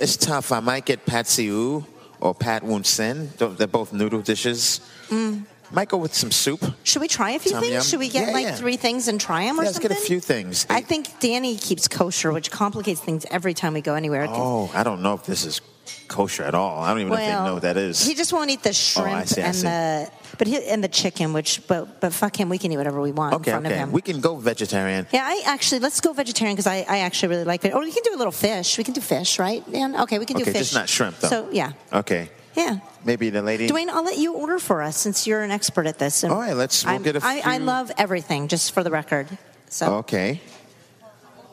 [0.00, 0.52] it's tough.
[0.52, 1.84] I might get Pad See Ew
[2.20, 3.30] or Pad Woon Sen.
[3.38, 4.80] They're both noodle dishes.
[5.08, 5.44] Mm.
[5.72, 6.64] Might go with some soup.
[6.84, 7.72] Should we try a few Tom things?
[7.72, 7.82] yum.
[7.82, 8.54] Should we get Yeah, like yeah.
[8.54, 9.88] three things and try them or Yeah, let's something?
[9.90, 10.64] get a few things.
[10.70, 14.26] I think Danny keeps kosher, which complicates things every time we go anywhere.
[14.28, 15.60] Oh, I don't know if this is
[16.08, 16.82] kosher at all.
[16.82, 18.04] I don't even know if they know what that is.
[18.04, 19.62] He just won't eat the oh, shrimp see, I and see.
[19.62, 23.00] the but he, and the chicken, which but but fuck him, we can eat whatever
[23.00, 23.74] we want okay, in front okay.
[23.74, 23.92] of him.
[23.92, 25.06] We can go vegetarian.
[25.12, 27.74] yeah, I actually let's go vegetarian because I, I actually really like it.
[27.74, 28.78] Or we can do a little fish.
[28.78, 29.62] We can do fish, right?
[29.70, 29.96] Dan?
[29.96, 30.58] Okay, we can do fish.
[30.58, 31.28] just not shrimp, though.
[31.28, 32.30] So yeah, Okay.
[32.54, 32.78] yeah.
[33.04, 33.68] Maybe the lady.
[33.68, 36.24] Dwayne, I'll let you order for us since you're an expert at this.
[36.24, 39.28] And All right, let's- we'll a I, I few- love everything, just for the record.
[39.68, 40.40] So Okay.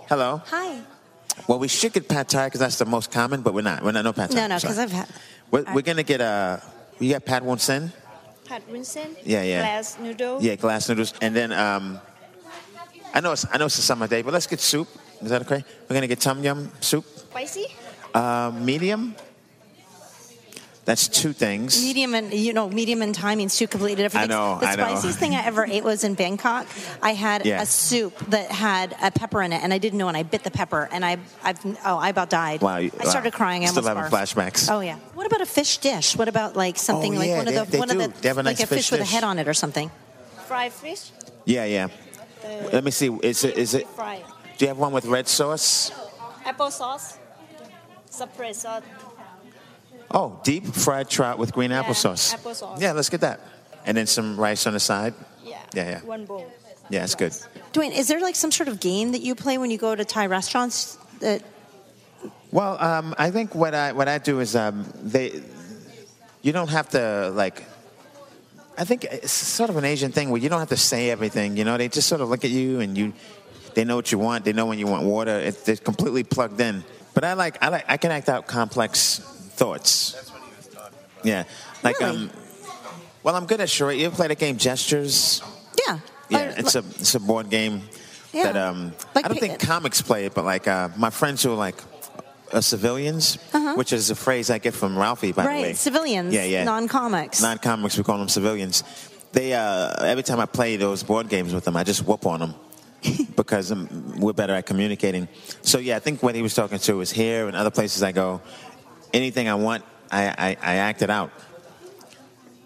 [0.10, 0.42] Hello.
[0.46, 0.82] hi.
[1.48, 3.84] Well, we should get pad thai because that's the most common, but we're not.
[3.84, 4.36] We're not no pad thai.
[4.38, 5.08] No, no, because I've had.
[5.52, 6.62] We're, we're gonna get a.
[7.00, 7.92] You got Pad Woon Sen?
[8.46, 9.16] Pat Winston.
[9.24, 9.62] Yeah, yeah.
[9.62, 10.42] Glass noodle.
[10.42, 12.00] Yeah, glass noodles, and then um,
[13.14, 14.88] I know it's I know it's a summer day, but let's get soup.
[15.22, 15.64] Is that okay?
[15.90, 17.66] We're gonna get tom yum soup, Spicy.
[18.14, 19.16] uh, medium.
[20.86, 21.82] That's two things.
[21.82, 24.76] Medium and you know, medium and Thai means two completely different I know, things.
[24.76, 24.96] The I know.
[24.96, 26.68] spiciest thing I ever ate was in Bangkok.
[27.02, 27.62] I had Yeah.
[27.62, 30.44] a soup that had a pepper in it, and I didn't know, and I bit
[30.44, 32.62] the pepper, and I, I've, oh, I about died.
[32.62, 33.38] Wow, I started wow.
[33.38, 33.64] crying.
[33.64, 34.10] I Still having barfed.
[34.12, 34.70] flashbacks.
[34.70, 34.98] Oh yeah.
[35.14, 36.18] What about a fish dish?
[36.18, 38.02] What about like something Oh, like yeah, one they- of the they one do.
[38.02, 39.54] of the They have a like a fish, fish with a head on it or
[39.54, 39.90] something?
[40.48, 41.12] Fried fish.
[41.46, 41.88] Yeah, yeah.
[42.74, 43.08] Let me see.
[43.24, 43.58] Is it?
[43.58, 43.88] Is it?
[43.96, 44.24] Fried.
[44.58, 45.92] Do you have one with red sauce?
[46.46, 47.18] Apple sauce.
[48.10, 48.84] Separate sauce.
[50.14, 52.36] Oh, deep fried trout with green Yeah, applesauce.
[52.36, 52.80] applesauce.
[52.80, 53.40] Yeah, let's get that.
[53.86, 55.14] And then some rice on the side.
[55.44, 55.58] Yeah.
[55.74, 56.02] Yeah, yeah.
[56.02, 56.46] One bowl.
[56.90, 57.32] Yeah, it's good.
[57.74, 60.06] Dwayne, is there like some sort of game that you play when you go to
[60.06, 60.98] Thai restaurants?
[61.20, 61.42] That
[62.52, 65.42] Well, um, I think what I what I do is um, they
[66.42, 67.64] you don't have to like.
[68.78, 71.58] I think it's sort of an Asian thing where you don't have to say everything.
[71.58, 73.14] You know, they just sort of look at you and you.
[73.74, 74.46] They know what you want.
[74.46, 75.40] They know when you want water.
[75.40, 76.84] It, they're completely plugged in.
[77.16, 79.22] But I like I like I can act out complex
[79.54, 80.12] thoughts.
[80.14, 81.26] That's what he was talking about.
[81.26, 81.44] Yeah,
[81.84, 82.18] like Really?
[82.18, 82.32] um.
[83.24, 84.00] Well, I'm good at charade.
[84.00, 85.42] You ever play the game Gestures?
[85.88, 86.00] yeah.
[86.30, 87.82] Yeah, Or- it's a it's a board game
[88.34, 88.52] Yeah.
[88.52, 91.52] that um Like I don't think comics play it, but like uh, my friends who
[91.52, 91.76] are like
[92.52, 93.38] uh, civilians,
[93.76, 95.56] which is a phrase I get from Ralphie by the way.
[95.56, 95.66] Uh-huh.
[95.68, 96.64] right, civilians, Yeah, yeah.
[96.66, 97.42] non-comics.
[97.42, 98.84] Non-comics, we call them civilians.
[99.32, 102.40] They uh, every time I play those board games with them, I just whoop on
[102.42, 102.54] them
[103.36, 103.88] because um,
[104.20, 105.28] we're better at communicating.
[105.62, 108.12] So yeah, I think what he was talking to is here and other places I
[108.12, 108.42] go.
[109.14, 111.32] Anything I want, I, I, I act it out.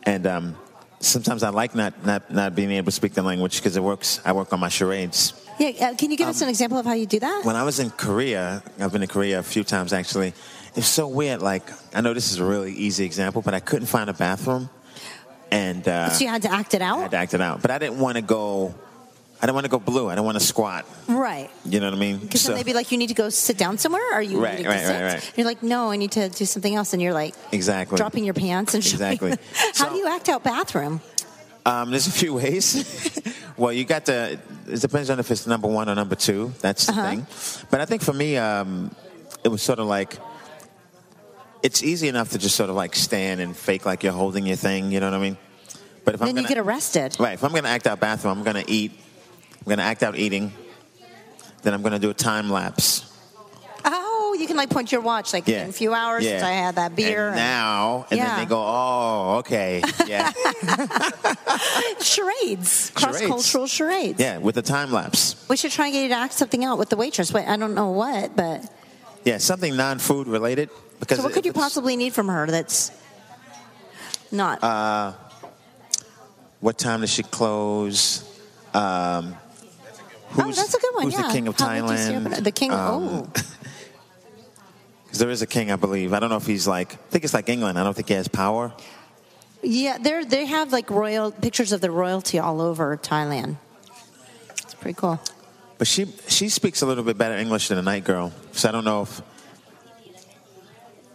[0.03, 0.55] And um,
[0.99, 4.21] sometimes I like not, not, not being able to speak the language because it works.
[4.23, 5.33] I work on my charades.
[5.59, 7.41] yeah, uh, can you give us an example of how you do that?
[7.43, 10.33] When I was in Korea, I've been to Korea a few times actually.
[10.75, 11.41] It's so weird.
[11.41, 11.63] Like
[11.95, 14.69] I know this is a really easy example, but I couldn't find a bathroom,
[15.51, 16.99] and uh, so you had to act it out?
[16.99, 17.61] I had to act it out.
[17.63, 18.75] But I didn't want to go.
[19.41, 20.09] I don't want to go blue.
[20.09, 20.85] I don't want to squat.
[21.07, 21.49] right?
[21.63, 22.17] You know what I mean?
[22.17, 24.41] Because So- then they'd be like, "You need to go sit down somewhere," or you
[24.41, 24.93] Right, need to right, sit?
[24.93, 25.31] right, right.
[25.35, 27.97] You're like, "No, I need to do something else," and you're like, exactly.
[27.97, 29.31] dropping your pants and Exactly.
[29.53, 31.01] how So- do you act out bathroom?
[31.67, 33.11] Um, there's a few ways.
[33.57, 34.39] well, you got to.
[34.69, 36.53] It depends on if it's number one or number two.
[36.61, 37.09] That's the Uh-huh.
[37.09, 37.27] thing.
[37.69, 38.89] But I think for me, um,
[39.43, 40.17] it was sort of like.
[41.63, 44.55] It's easy enough to just sort of like stand and fake like you're holding your
[44.55, 44.91] thing.
[44.91, 45.37] You know what I mean?
[46.05, 47.17] But if I'm then gonna, you get arrested.
[47.19, 47.33] Right.
[47.33, 48.91] If I'm going to act out bathroom, I'm going to eat.
[49.67, 50.53] I'm going to act out eating.
[51.63, 53.03] Then I'm going to do a time lapse.
[53.83, 55.63] Oh, you can like point your watch, like Yeah.
[55.65, 56.39] in a few hours Yeah.
[56.39, 57.27] since I had that beer.
[57.27, 58.27] And now, and Yeah.
[58.27, 59.83] then they go, oh, okay.
[60.05, 60.31] Yeah.
[61.99, 64.21] charades, cross cultural charades.
[64.21, 65.35] yeah, with the time lapse.
[65.49, 67.33] We should try and get you to act something out with the waitress.
[67.33, 68.63] Wait, I don't know what, but
[69.25, 70.69] Yeah, something non food related.
[71.01, 72.89] Because so what could you possibly need from her that's
[74.31, 74.63] not?
[74.63, 75.11] Uh,
[76.61, 78.23] What time does she close?
[78.73, 79.35] Um,
[80.37, 81.03] oh, that's a good one.
[81.05, 81.27] Who's yeah.
[81.27, 82.43] the king of How would you say Thailand?
[82.43, 82.71] The king.
[82.71, 83.27] Um, oh,
[85.07, 86.13] 'cause there is a king, I believe.
[86.13, 86.93] I don't know if he's like.
[86.93, 87.79] I think it's like England.
[87.79, 88.73] I don't think he has power.
[89.63, 89.97] yeah.
[89.97, 93.57] They they have like royal pictures of the royalty all over Thailand.
[94.63, 95.19] It's pretty cool.
[95.77, 98.31] But she she speaks a little bit better English than a night girl.
[98.51, 99.21] So I don't know if.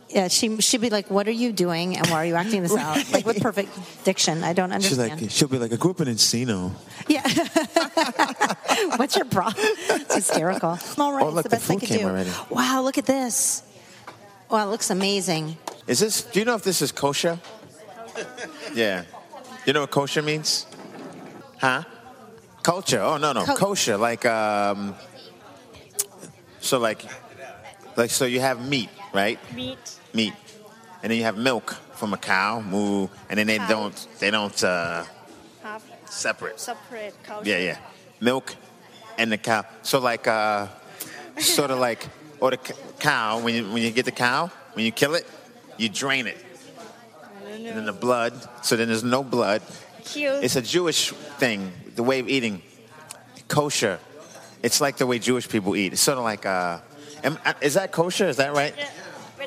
[0.08, 2.76] Yeah, she she'd be like, "What are you doing, and why are you acting this
[2.76, 3.70] out?" Like with perfect
[4.04, 4.44] diction.
[4.44, 5.18] I don't understand.
[5.18, 6.70] She's like she'll be like I grew up in Encino.
[7.08, 7.22] yeah.
[8.96, 9.54] What's your problem?
[9.66, 10.78] It's hysterical.
[10.98, 12.06] All right, Oh, look, it's the the best I food could came do.
[12.08, 12.30] already.
[12.50, 13.62] Wow, look at this.
[14.50, 15.56] Wow, it looks amazing.
[15.86, 16.22] Is this?
[16.22, 17.38] Do you know if this is kosher?
[18.74, 19.04] yeah.
[19.66, 20.66] You know what kosher means?
[21.60, 21.82] Huh?
[22.62, 23.00] Culture.
[23.00, 24.94] Oh no no Co- kosher like um.
[26.60, 27.04] So like,
[27.96, 29.38] like so you have meat right?
[29.54, 29.98] Meat.
[30.14, 30.32] Meat,
[31.02, 33.68] and then you have milk from a cow, moo, and then they Cow.
[33.68, 35.04] don't they don't uh,
[35.62, 36.60] Half separate.
[36.60, 37.48] separate culture.
[37.50, 37.78] Yeah yeah,
[38.22, 38.54] milk
[39.18, 39.64] and the cow.
[39.82, 40.68] So like uh,
[41.38, 42.08] sort of like
[42.40, 45.26] or the c- cow when you when you get the cow when you kill it,
[45.76, 46.38] you drain it.
[47.46, 48.32] And then the blood.
[48.64, 49.62] So then there's no blood.
[50.04, 50.42] Cute.
[50.42, 52.62] It's a Jewish thing, the way of eating.
[53.48, 53.98] Kosher.
[54.62, 55.92] It's like the way Jewish people eat.
[55.92, 56.78] It's sort of like, uh,
[57.22, 58.28] am, uh, is that kosher?
[58.28, 58.74] Is that right?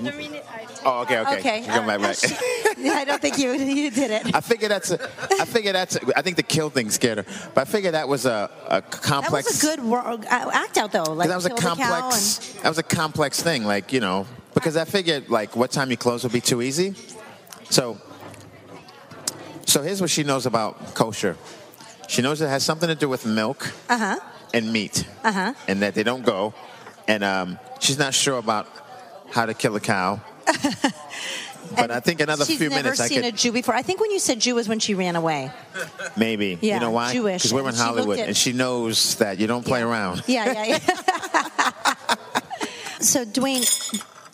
[0.04, 0.12] Yeah.
[0.12, 0.46] Wait a minute.
[0.50, 1.40] I Oh, okay, okay.
[1.40, 1.60] Okay.
[1.62, 2.18] You come back, uh, right.
[2.78, 4.36] she- I don't think you you did it.
[4.36, 4.92] I figure that's.
[4.92, 5.00] A,
[5.42, 5.96] I figure that's.
[5.96, 8.82] A, I think the kill thing scared her, but I figure that was a, a
[8.82, 8.92] complex.
[8.92, 9.46] That complex.
[9.48, 10.20] was a good wor- uh,
[10.54, 11.04] act out though.
[11.04, 12.54] Like 'cause that was a kill the cow complex.
[12.56, 15.90] and- That was a complex thing, like you know, because I figured like what time
[15.90, 16.94] you close would be too easy.
[17.70, 17.98] So.
[19.66, 21.36] So here's what she knows about kosher.
[22.08, 24.20] She knows it has something to do with milk Uh-huh.
[24.54, 25.54] and meat, uh-huh.
[25.68, 26.54] and that they don't go.
[27.08, 28.68] And um, she's not sure about
[29.32, 30.22] how to kill a cow.
[31.76, 33.76] but I think another She's few never minutes I seen could a Jew before.
[33.76, 35.52] I think when you said Jew was when she ran away.
[36.16, 36.58] maybe.
[36.62, 37.14] Yeah, you know why?
[37.14, 39.66] Jewish, Because we're in and she looked Hollywood, at- and she knows that you don't
[39.66, 40.24] play around.
[40.28, 42.16] Yeah, yeah, yeah.
[43.00, 43.66] so, Dwayne,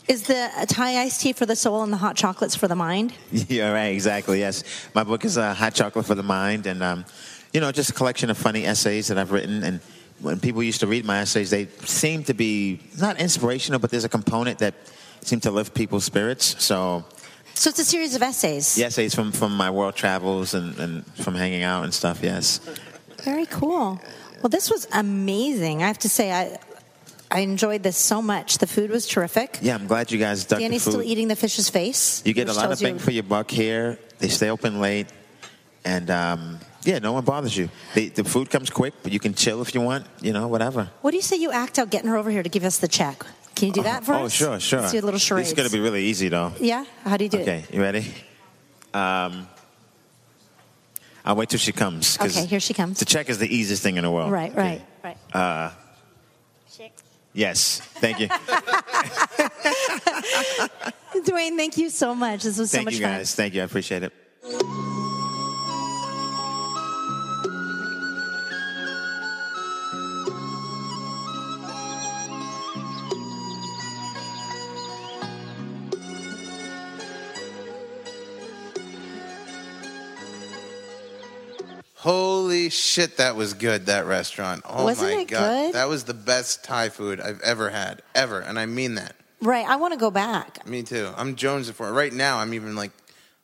[0.07, 3.13] Is the Thai iced tea for the soul and the hot chocolates for the mind?
[3.31, 4.39] Yeah, right, exactly.
[4.39, 7.05] Yes, my book is uh, "Hot Chocolate for the Mind," and um,
[7.53, 9.63] you know, just a collection of funny essays that I've written.
[9.63, 9.79] And
[10.21, 14.05] when people used to read my essays, they seem to be not inspirational, but there's
[14.05, 14.73] a component that
[15.21, 16.63] seem to lift people's spirits.
[16.63, 17.03] So,
[17.53, 18.75] So it's a series of essays.
[18.75, 22.19] the essays from from my world travels and, and from hanging out and stuff.
[22.23, 22.59] Yes.
[23.23, 23.99] Very cool.
[24.41, 25.83] Well, this was amazing.
[25.83, 26.57] I have to say, I
[27.29, 28.57] I enjoyed this so much.
[28.57, 29.59] The food was terrific.
[29.61, 30.99] Yeah, I'm glad you guys ducked Danny's the food.
[31.01, 32.21] still eating the fish's face.
[32.25, 33.97] You get a lot of tells you- bang for your buck here.
[34.19, 35.07] They stay open late,
[35.85, 37.69] and um, yeah, no one bothers you.
[37.93, 40.05] They, the food comes quick, but you can chill if you want.
[40.21, 40.89] You know, whatever.
[41.01, 42.87] What do you say you act out getting her over here to give us the
[42.87, 43.23] check?
[43.55, 44.41] Can you do that for oh, us?
[44.41, 44.81] Oh, sure, sure.
[44.81, 45.43] Let's do a little charade.
[45.43, 46.53] This is going to be really easy, though.
[46.59, 46.85] Yeah?
[47.03, 47.41] How do you do it?
[47.41, 48.05] Okay, you ready?
[48.93, 49.47] Um,
[51.23, 52.17] I'll wait till she comes.
[52.19, 52.99] Okay, here she comes.
[52.99, 54.31] The check is the easiest thing in the world.
[54.31, 55.17] Right, right, right.
[56.75, 56.93] Check.
[57.33, 58.27] Yes, thank you.
[61.23, 62.43] Dwayne, thank you so much.
[62.43, 62.85] This was so much fun.
[62.85, 63.17] thank you, fun.
[63.17, 63.35] guys.
[63.35, 63.61] Thank you.
[63.61, 64.13] I appreciate it.
[82.01, 84.63] Holy shit, that was good, that restaurant.
[84.67, 85.39] Oh Wasn't my it God.
[85.67, 85.73] good?
[85.75, 88.39] That was the best Thai food I've ever had, ever.
[88.39, 89.15] And I mean that.
[89.39, 90.65] Right, I want to go back.
[90.65, 91.11] Me too.
[91.15, 91.91] I'm jonesing for it.
[91.91, 92.89] Right now, I'm even like,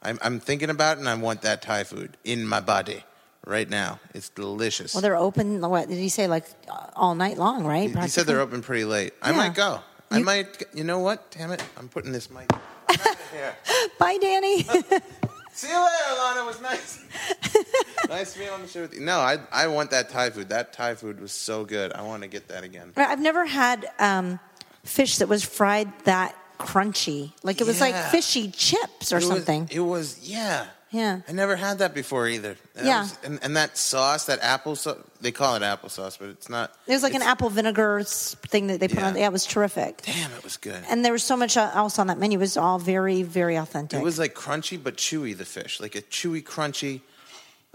[0.01, 3.03] I'm, I'm thinking about it and I want that Thai food in my body
[3.45, 3.99] right now.
[4.15, 4.95] It's delicious.
[4.95, 7.91] Well, they're open, what did he say, like uh, all night long, right?
[7.91, 9.13] He- he said they're open pretty late.
[9.21, 9.37] I Yeah.
[9.37, 9.81] might go.
[10.09, 11.29] I You- might, you know what?
[11.29, 11.63] Damn it.
[11.77, 12.51] I'm putting this mic.
[13.31, 13.55] here.
[13.99, 14.63] Bye, Danny.
[15.53, 16.43] See you later, Lahna.
[16.43, 17.03] It was nice.
[18.09, 19.01] nice to be on the show with you.
[19.01, 20.49] No, I, I want that Thai food.
[20.49, 21.93] That Thai food was so good.
[21.93, 22.93] I want to get that again.
[22.95, 24.39] I've never had um,
[24.83, 27.31] fish that was fried that crunchy.
[27.43, 28.09] Like it was like Yeah.
[28.09, 29.69] fishy chips or It was- something.
[29.71, 30.65] it was, yeah.
[30.89, 31.19] Yeah.
[31.27, 32.55] I never had that before either.
[32.75, 33.01] That Yeah.
[33.01, 36.71] was- and, and that sauce, that apple sauce, they call it applesauce, but it's not.
[36.87, 39.07] It was like an it's- apple vinegar s- thing that they put Yeah.
[39.07, 39.17] on.
[39.17, 40.01] Yeah, it was terrific.
[40.03, 40.81] Damn, it was good.
[40.89, 42.37] And there was so much uh, else on that menu.
[42.37, 43.99] It was all very, very authentic.
[43.99, 45.79] It was like crunchy but chewy, the fish.
[45.81, 47.01] Like a chewy, crunchy.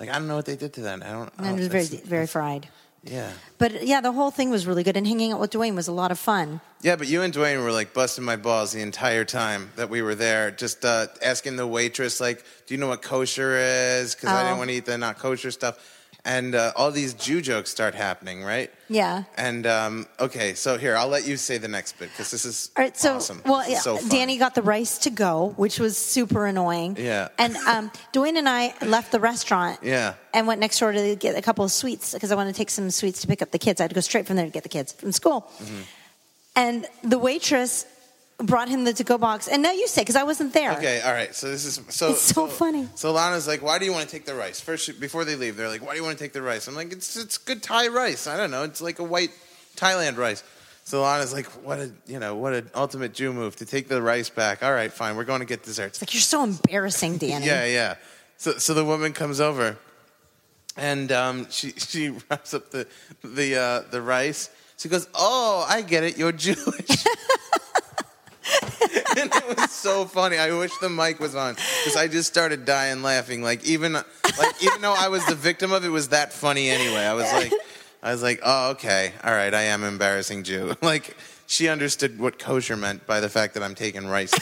[0.03, 1.01] Like, I don't know what they did to that.
[1.07, 2.69] I don't I and it don't- was very, very fried.
[3.05, 3.31] Yeah.
[3.59, 4.97] But yeah, the whole thing was really good.
[4.97, 6.61] And hanging out with Dwayne was a lot of fun.
[6.83, 10.03] Yeah, but you and Dwayne were like busting my balls the entire time that we
[10.03, 14.31] were there, just uh, asking the waitress, like, "Do you know what kosher is?" Because
[14.31, 14.45] I Oh.
[14.47, 15.79] didn't want to eat the not kosher stuff,
[16.25, 18.71] and uh, all these Jew jokes start happening, right?
[18.89, 19.25] Yeah.
[19.37, 22.71] And um, okay, so here I'll let you say the next bit because this is
[22.77, 23.43] All right, so awesome.
[23.45, 23.99] well, yeah, so.
[24.09, 26.97] Danny got the rice to go, which was super annoying.
[26.99, 27.29] Yeah.
[27.39, 29.81] and um, Dwayne and I left the restaurant.
[29.83, 30.15] Yeah.
[30.33, 32.71] and went next door to get a couple of sweets because I wanted to take
[32.71, 33.81] some sweets to pick up the kids.
[33.81, 35.51] I had to go straight from there to get the kids from school.
[35.59, 35.83] Mm-hmm.
[36.55, 37.87] And the waitress
[38.45, 39.49] brought him the to-go box.
[39.49, 40.73] And now you say because I wasn't there.
[40.73, 41.35] Okay, all right.
[41.35, 42.11] So this is so.
[42.11, 42.89] It's so funny.
[42.95, 45.57] So Lahna's like, "Why do you want to take the rice?" First, before they leave,
[45.57, 47.63] they're like, "Why do you want to take the rice?" I'm like, "It's it's good
[47.63, 48.27] Thai rice.
[48.27, 48.65] I don't know.
[48.65, 49.31] It's like a white
[49.77, 50.43] Thailand rice."
[50.85, 54.03] So Lahna's like, "What a you know what an ultimate Jew move to take the
[54.03, 55.17] rice back." All right, fine.
[55.17, 56.01] We're going to get desserts.
[56.01, 57.47] It's like you're so embarrassing, Danny.
[57.53, 57.95] Yeah, yeah.
[58.37, 59.79] So so the woman comes over,
[60.77, 62.87] and um, she she wraps up the
[63.23, 64.51] the uh, the rice.
[64.77, 66.19] She goes, "Oh, I get it.
[66.19, 66.59] You're Jewish."
[69.17, 70.37] and it was so funny.
[70.37, 73.43] I wish the mic was on because I just started dying laughing.
[73.43, 76.69] Like even like even though I was the victim of it, it was that funny
[76.69, 77.03] anyway.
[77.03, 77.53] I was like,
[78.03, 79.53] I was like, oh okay, all right.
[79.55, 80.75] I am embarrassing Jew.
[80.83, 84.33] Like she understood what kosher meant by the fact that I'm taking rice.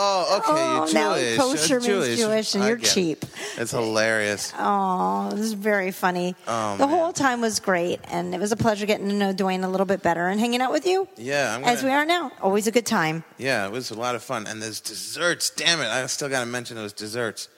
[0.00, 0.52] Oh, okay.
[0.52, 1.36] Oh, you're now Jewish.
[1.38, 2.94] kosher You're means Jewish and I you're get it.
[2.94, 3.24] cheap.
[3.56, 4.52] It's hilarious.
[4.56, 6.36] Oh, this is very funny.
[6.46, 6.96] Oh, the man.
[6.96, 9.86] whole time was great, and it was a pleasure getting to know Dwayne a little
[9.86, 11.08] bit better and hanging out with you.
[11.16, 12.30] Yeah, I'm as gonna- we are now.
[12.40, 13.24] Always a good time.
[13.38, 14.46] Yeah, it was a lot of fun.
[14.46, 15.50] And there's desserts.
[15.50, 15.88] Damn it.
[15.88, 17.48] I still got to mention those desserts.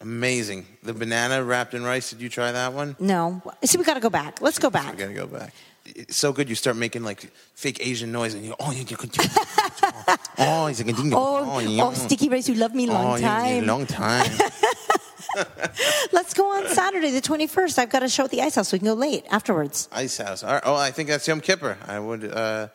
[0.00, 0.66] Amazing.
[0.82, 2.10] The banana wrapped in rice.
[2.10, 2.96] Did you try that one?
[2.98, 4.40] No, see, we got to go back.
[4.42, 4.92] Let's go back.
[4.92, 5.54] We got to go back.
[5.86, 6.48] It's so good.
[6.48, 8.96] You start making like fake Asian noise and you go, oh, you can
[10.38, 13.66] Oh, he's like, Oh, oh, sticky rice, you love me long oh, yeah, yeah, time.
[13.66, 14.30] long time.
[16.12, 17.78] Let's go on Saturday, the 21st.
[17.78, 18.72] I've got a show at the Ice House.
[18.72, 19.88] We can go late afterwards.
[19.92, 20.42] Ice House.
[20.44, 20.62] All right.
[20.64, 21.76] Oh, I think that's Yom Kippur.
[21.86, 22.68] I would, uh,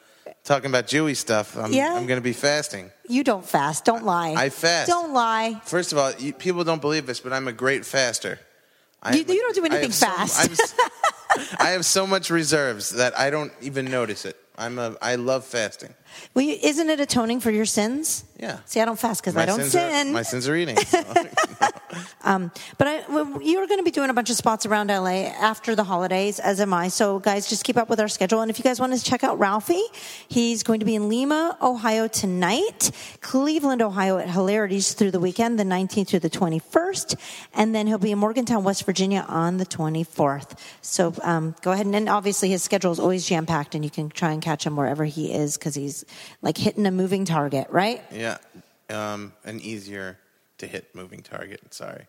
[0.43, 1.57] talking about Jewy stuff.
[1.57, 1.93] I'm, Yeah?
[1.95, 2.91] I'm going to be fasting.
[3.07, 3.85] You don't fast.
[3.85, 4.33] Don't lie.
[4.37, 4.87] I fast.
[4.89, 5.61] Don't lie.
[5.65, 8.39] First of all, you, people don't believe this, but I'm a great faster.
[9.01, 10.45] I You- you don't do anything so- fast.
[10.45, 10.75] I'm s-
[11.59, 14.37] I have so much reserves that I don't even notice it.
[14.57, 14.95] I'm a.
[15.01, 15.93] I love fasting.
[16.33, 18.23] Well, you, isn't it atoning for your sins?
[18.39, 18.59] Yeah.
[18.65, 20.09] See, I don't fast because I don't sin.
[20.09, 20.77] Are, my sins are eating.
[20.77, 21.03] so.
[22.23, 25.31] Um, but I, well, you're going to be doing a bunch of spots around LA
[25.39, 26.89] after the holidays, as am I.
[26.89, 28.41] So, guys, just keep up with our schedule.
[28.41, 29.83] And if you guys want to check out Ralphie,
[30.27, 35.59] he's going to be in Lima, Ohio tonight, Cleveland, Ohio at Hilarities through the weekend,
[35.59, 37.15] the 19th through the 21st,
[37.53, 40.59] and then he'll be in Morgantown, West Virginia on the 24th.
[40.81, 43.91] So um, go ahead and, and obviously his schedule is always jam packed, and you
[43.91, 46.05] can try and catch him wherever he is because he's
[46.41, 48.01] like hitting a moving target, right?
[48.11, 48.37] Yeah,
[48.89, 50.17] um, an easier
[50.59, 51.61] to hit moving target.
[51.73, 52.05] Sorry,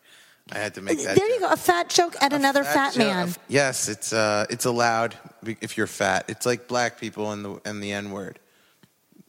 [0.53, 1.17] I had to make that.
[1.17, 1.49] There you joke.
[1.49, 3.35] go, a fat joke at A another fat, joke- man.
[3.49, 5.15] Yes, it's uh, it's allowed
[5.61, 6.25] if you're fat.
[6.29, 8.39] It's like black people and the and the N word.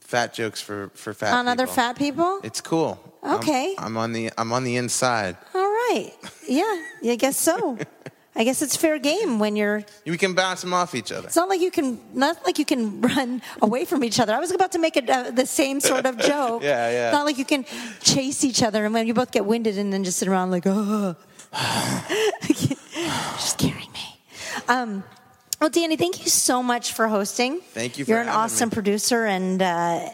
[0.00, 1.74] Fat jokes for for fat On other people.
[1.74, 2.40] fat people?
[2.44, 2.98] It's cool.
[3.22, 3.74] I'm- Okay.
[3.78, 5.36] I'm, on the I'm on the inside.
[5.54, 6.10] All right.
[6.48, 6.64] Yeah,
[7.12, 7.78] I guess so.
[8.34, 9.84] I guess it's fair game when you're.
[10.06, 11.26] We can bounce them off each other.
[11.26, 12.00] It's not like you can.
[12.14, 14.32] Not like you can run away from each other.
[14.32, 16.62] I was about to make uh, the same sort of joke.
[16.62, 17.10] Yeah, yeah.
[17.10, 17.66] Not like you can
[18.00, 20.64] chase each other and when you both get winded and then just sit around like,
[20.66, 21.14] oh,
[23.36, 24.18] just carrying me.
[24.68, 25.04] Um,
[25.62, 27.60] well, Danny, thank you so much for hosting.
[27.60, 28.74] Thank you for You're an awesome me.
[28.74, 29.64] producer and uh,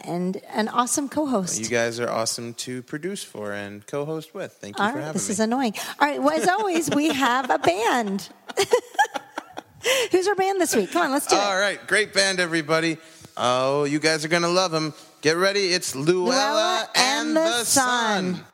[0.03, 1.59] and an awesome co-host.
[1.59, 4.53] You guys are awesome to produce for and co-host with.
[4.53, 5.33] Thank you All for right, having this me.
[5.33, 5.73] is annoying.
[5.99, 8.29] All right, well, as always, we have a band.
[10.11, 10.91] Who's our band this week?
[10.91, 11.59] Come on, let's do All it.
[11.59, 12.97] right, great band, everybody.
[13.35, 14.93] Oh, you guys are gonna love them.
[15.21, 15.69] Get ready.
[15.69, 18.35] It's Luella, Luella and the Sun.
[18.35, 18.45] Thank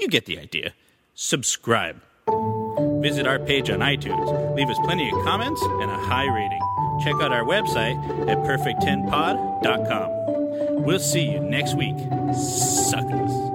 [0.00, 0.74] you get the idea.
[1.14, 2.00] Subscribe.
[3.02, 4.54] Visit our page on iTunes.
[4.54, 6.60] Leave us plenty of comments and a high rating.
[7.02, 7.98] Check out our website
[8.28, 10.84] at perfect10pod.com.
[10.84, 11.96] We'll see you next week,
[12.34, 13.49] suckers.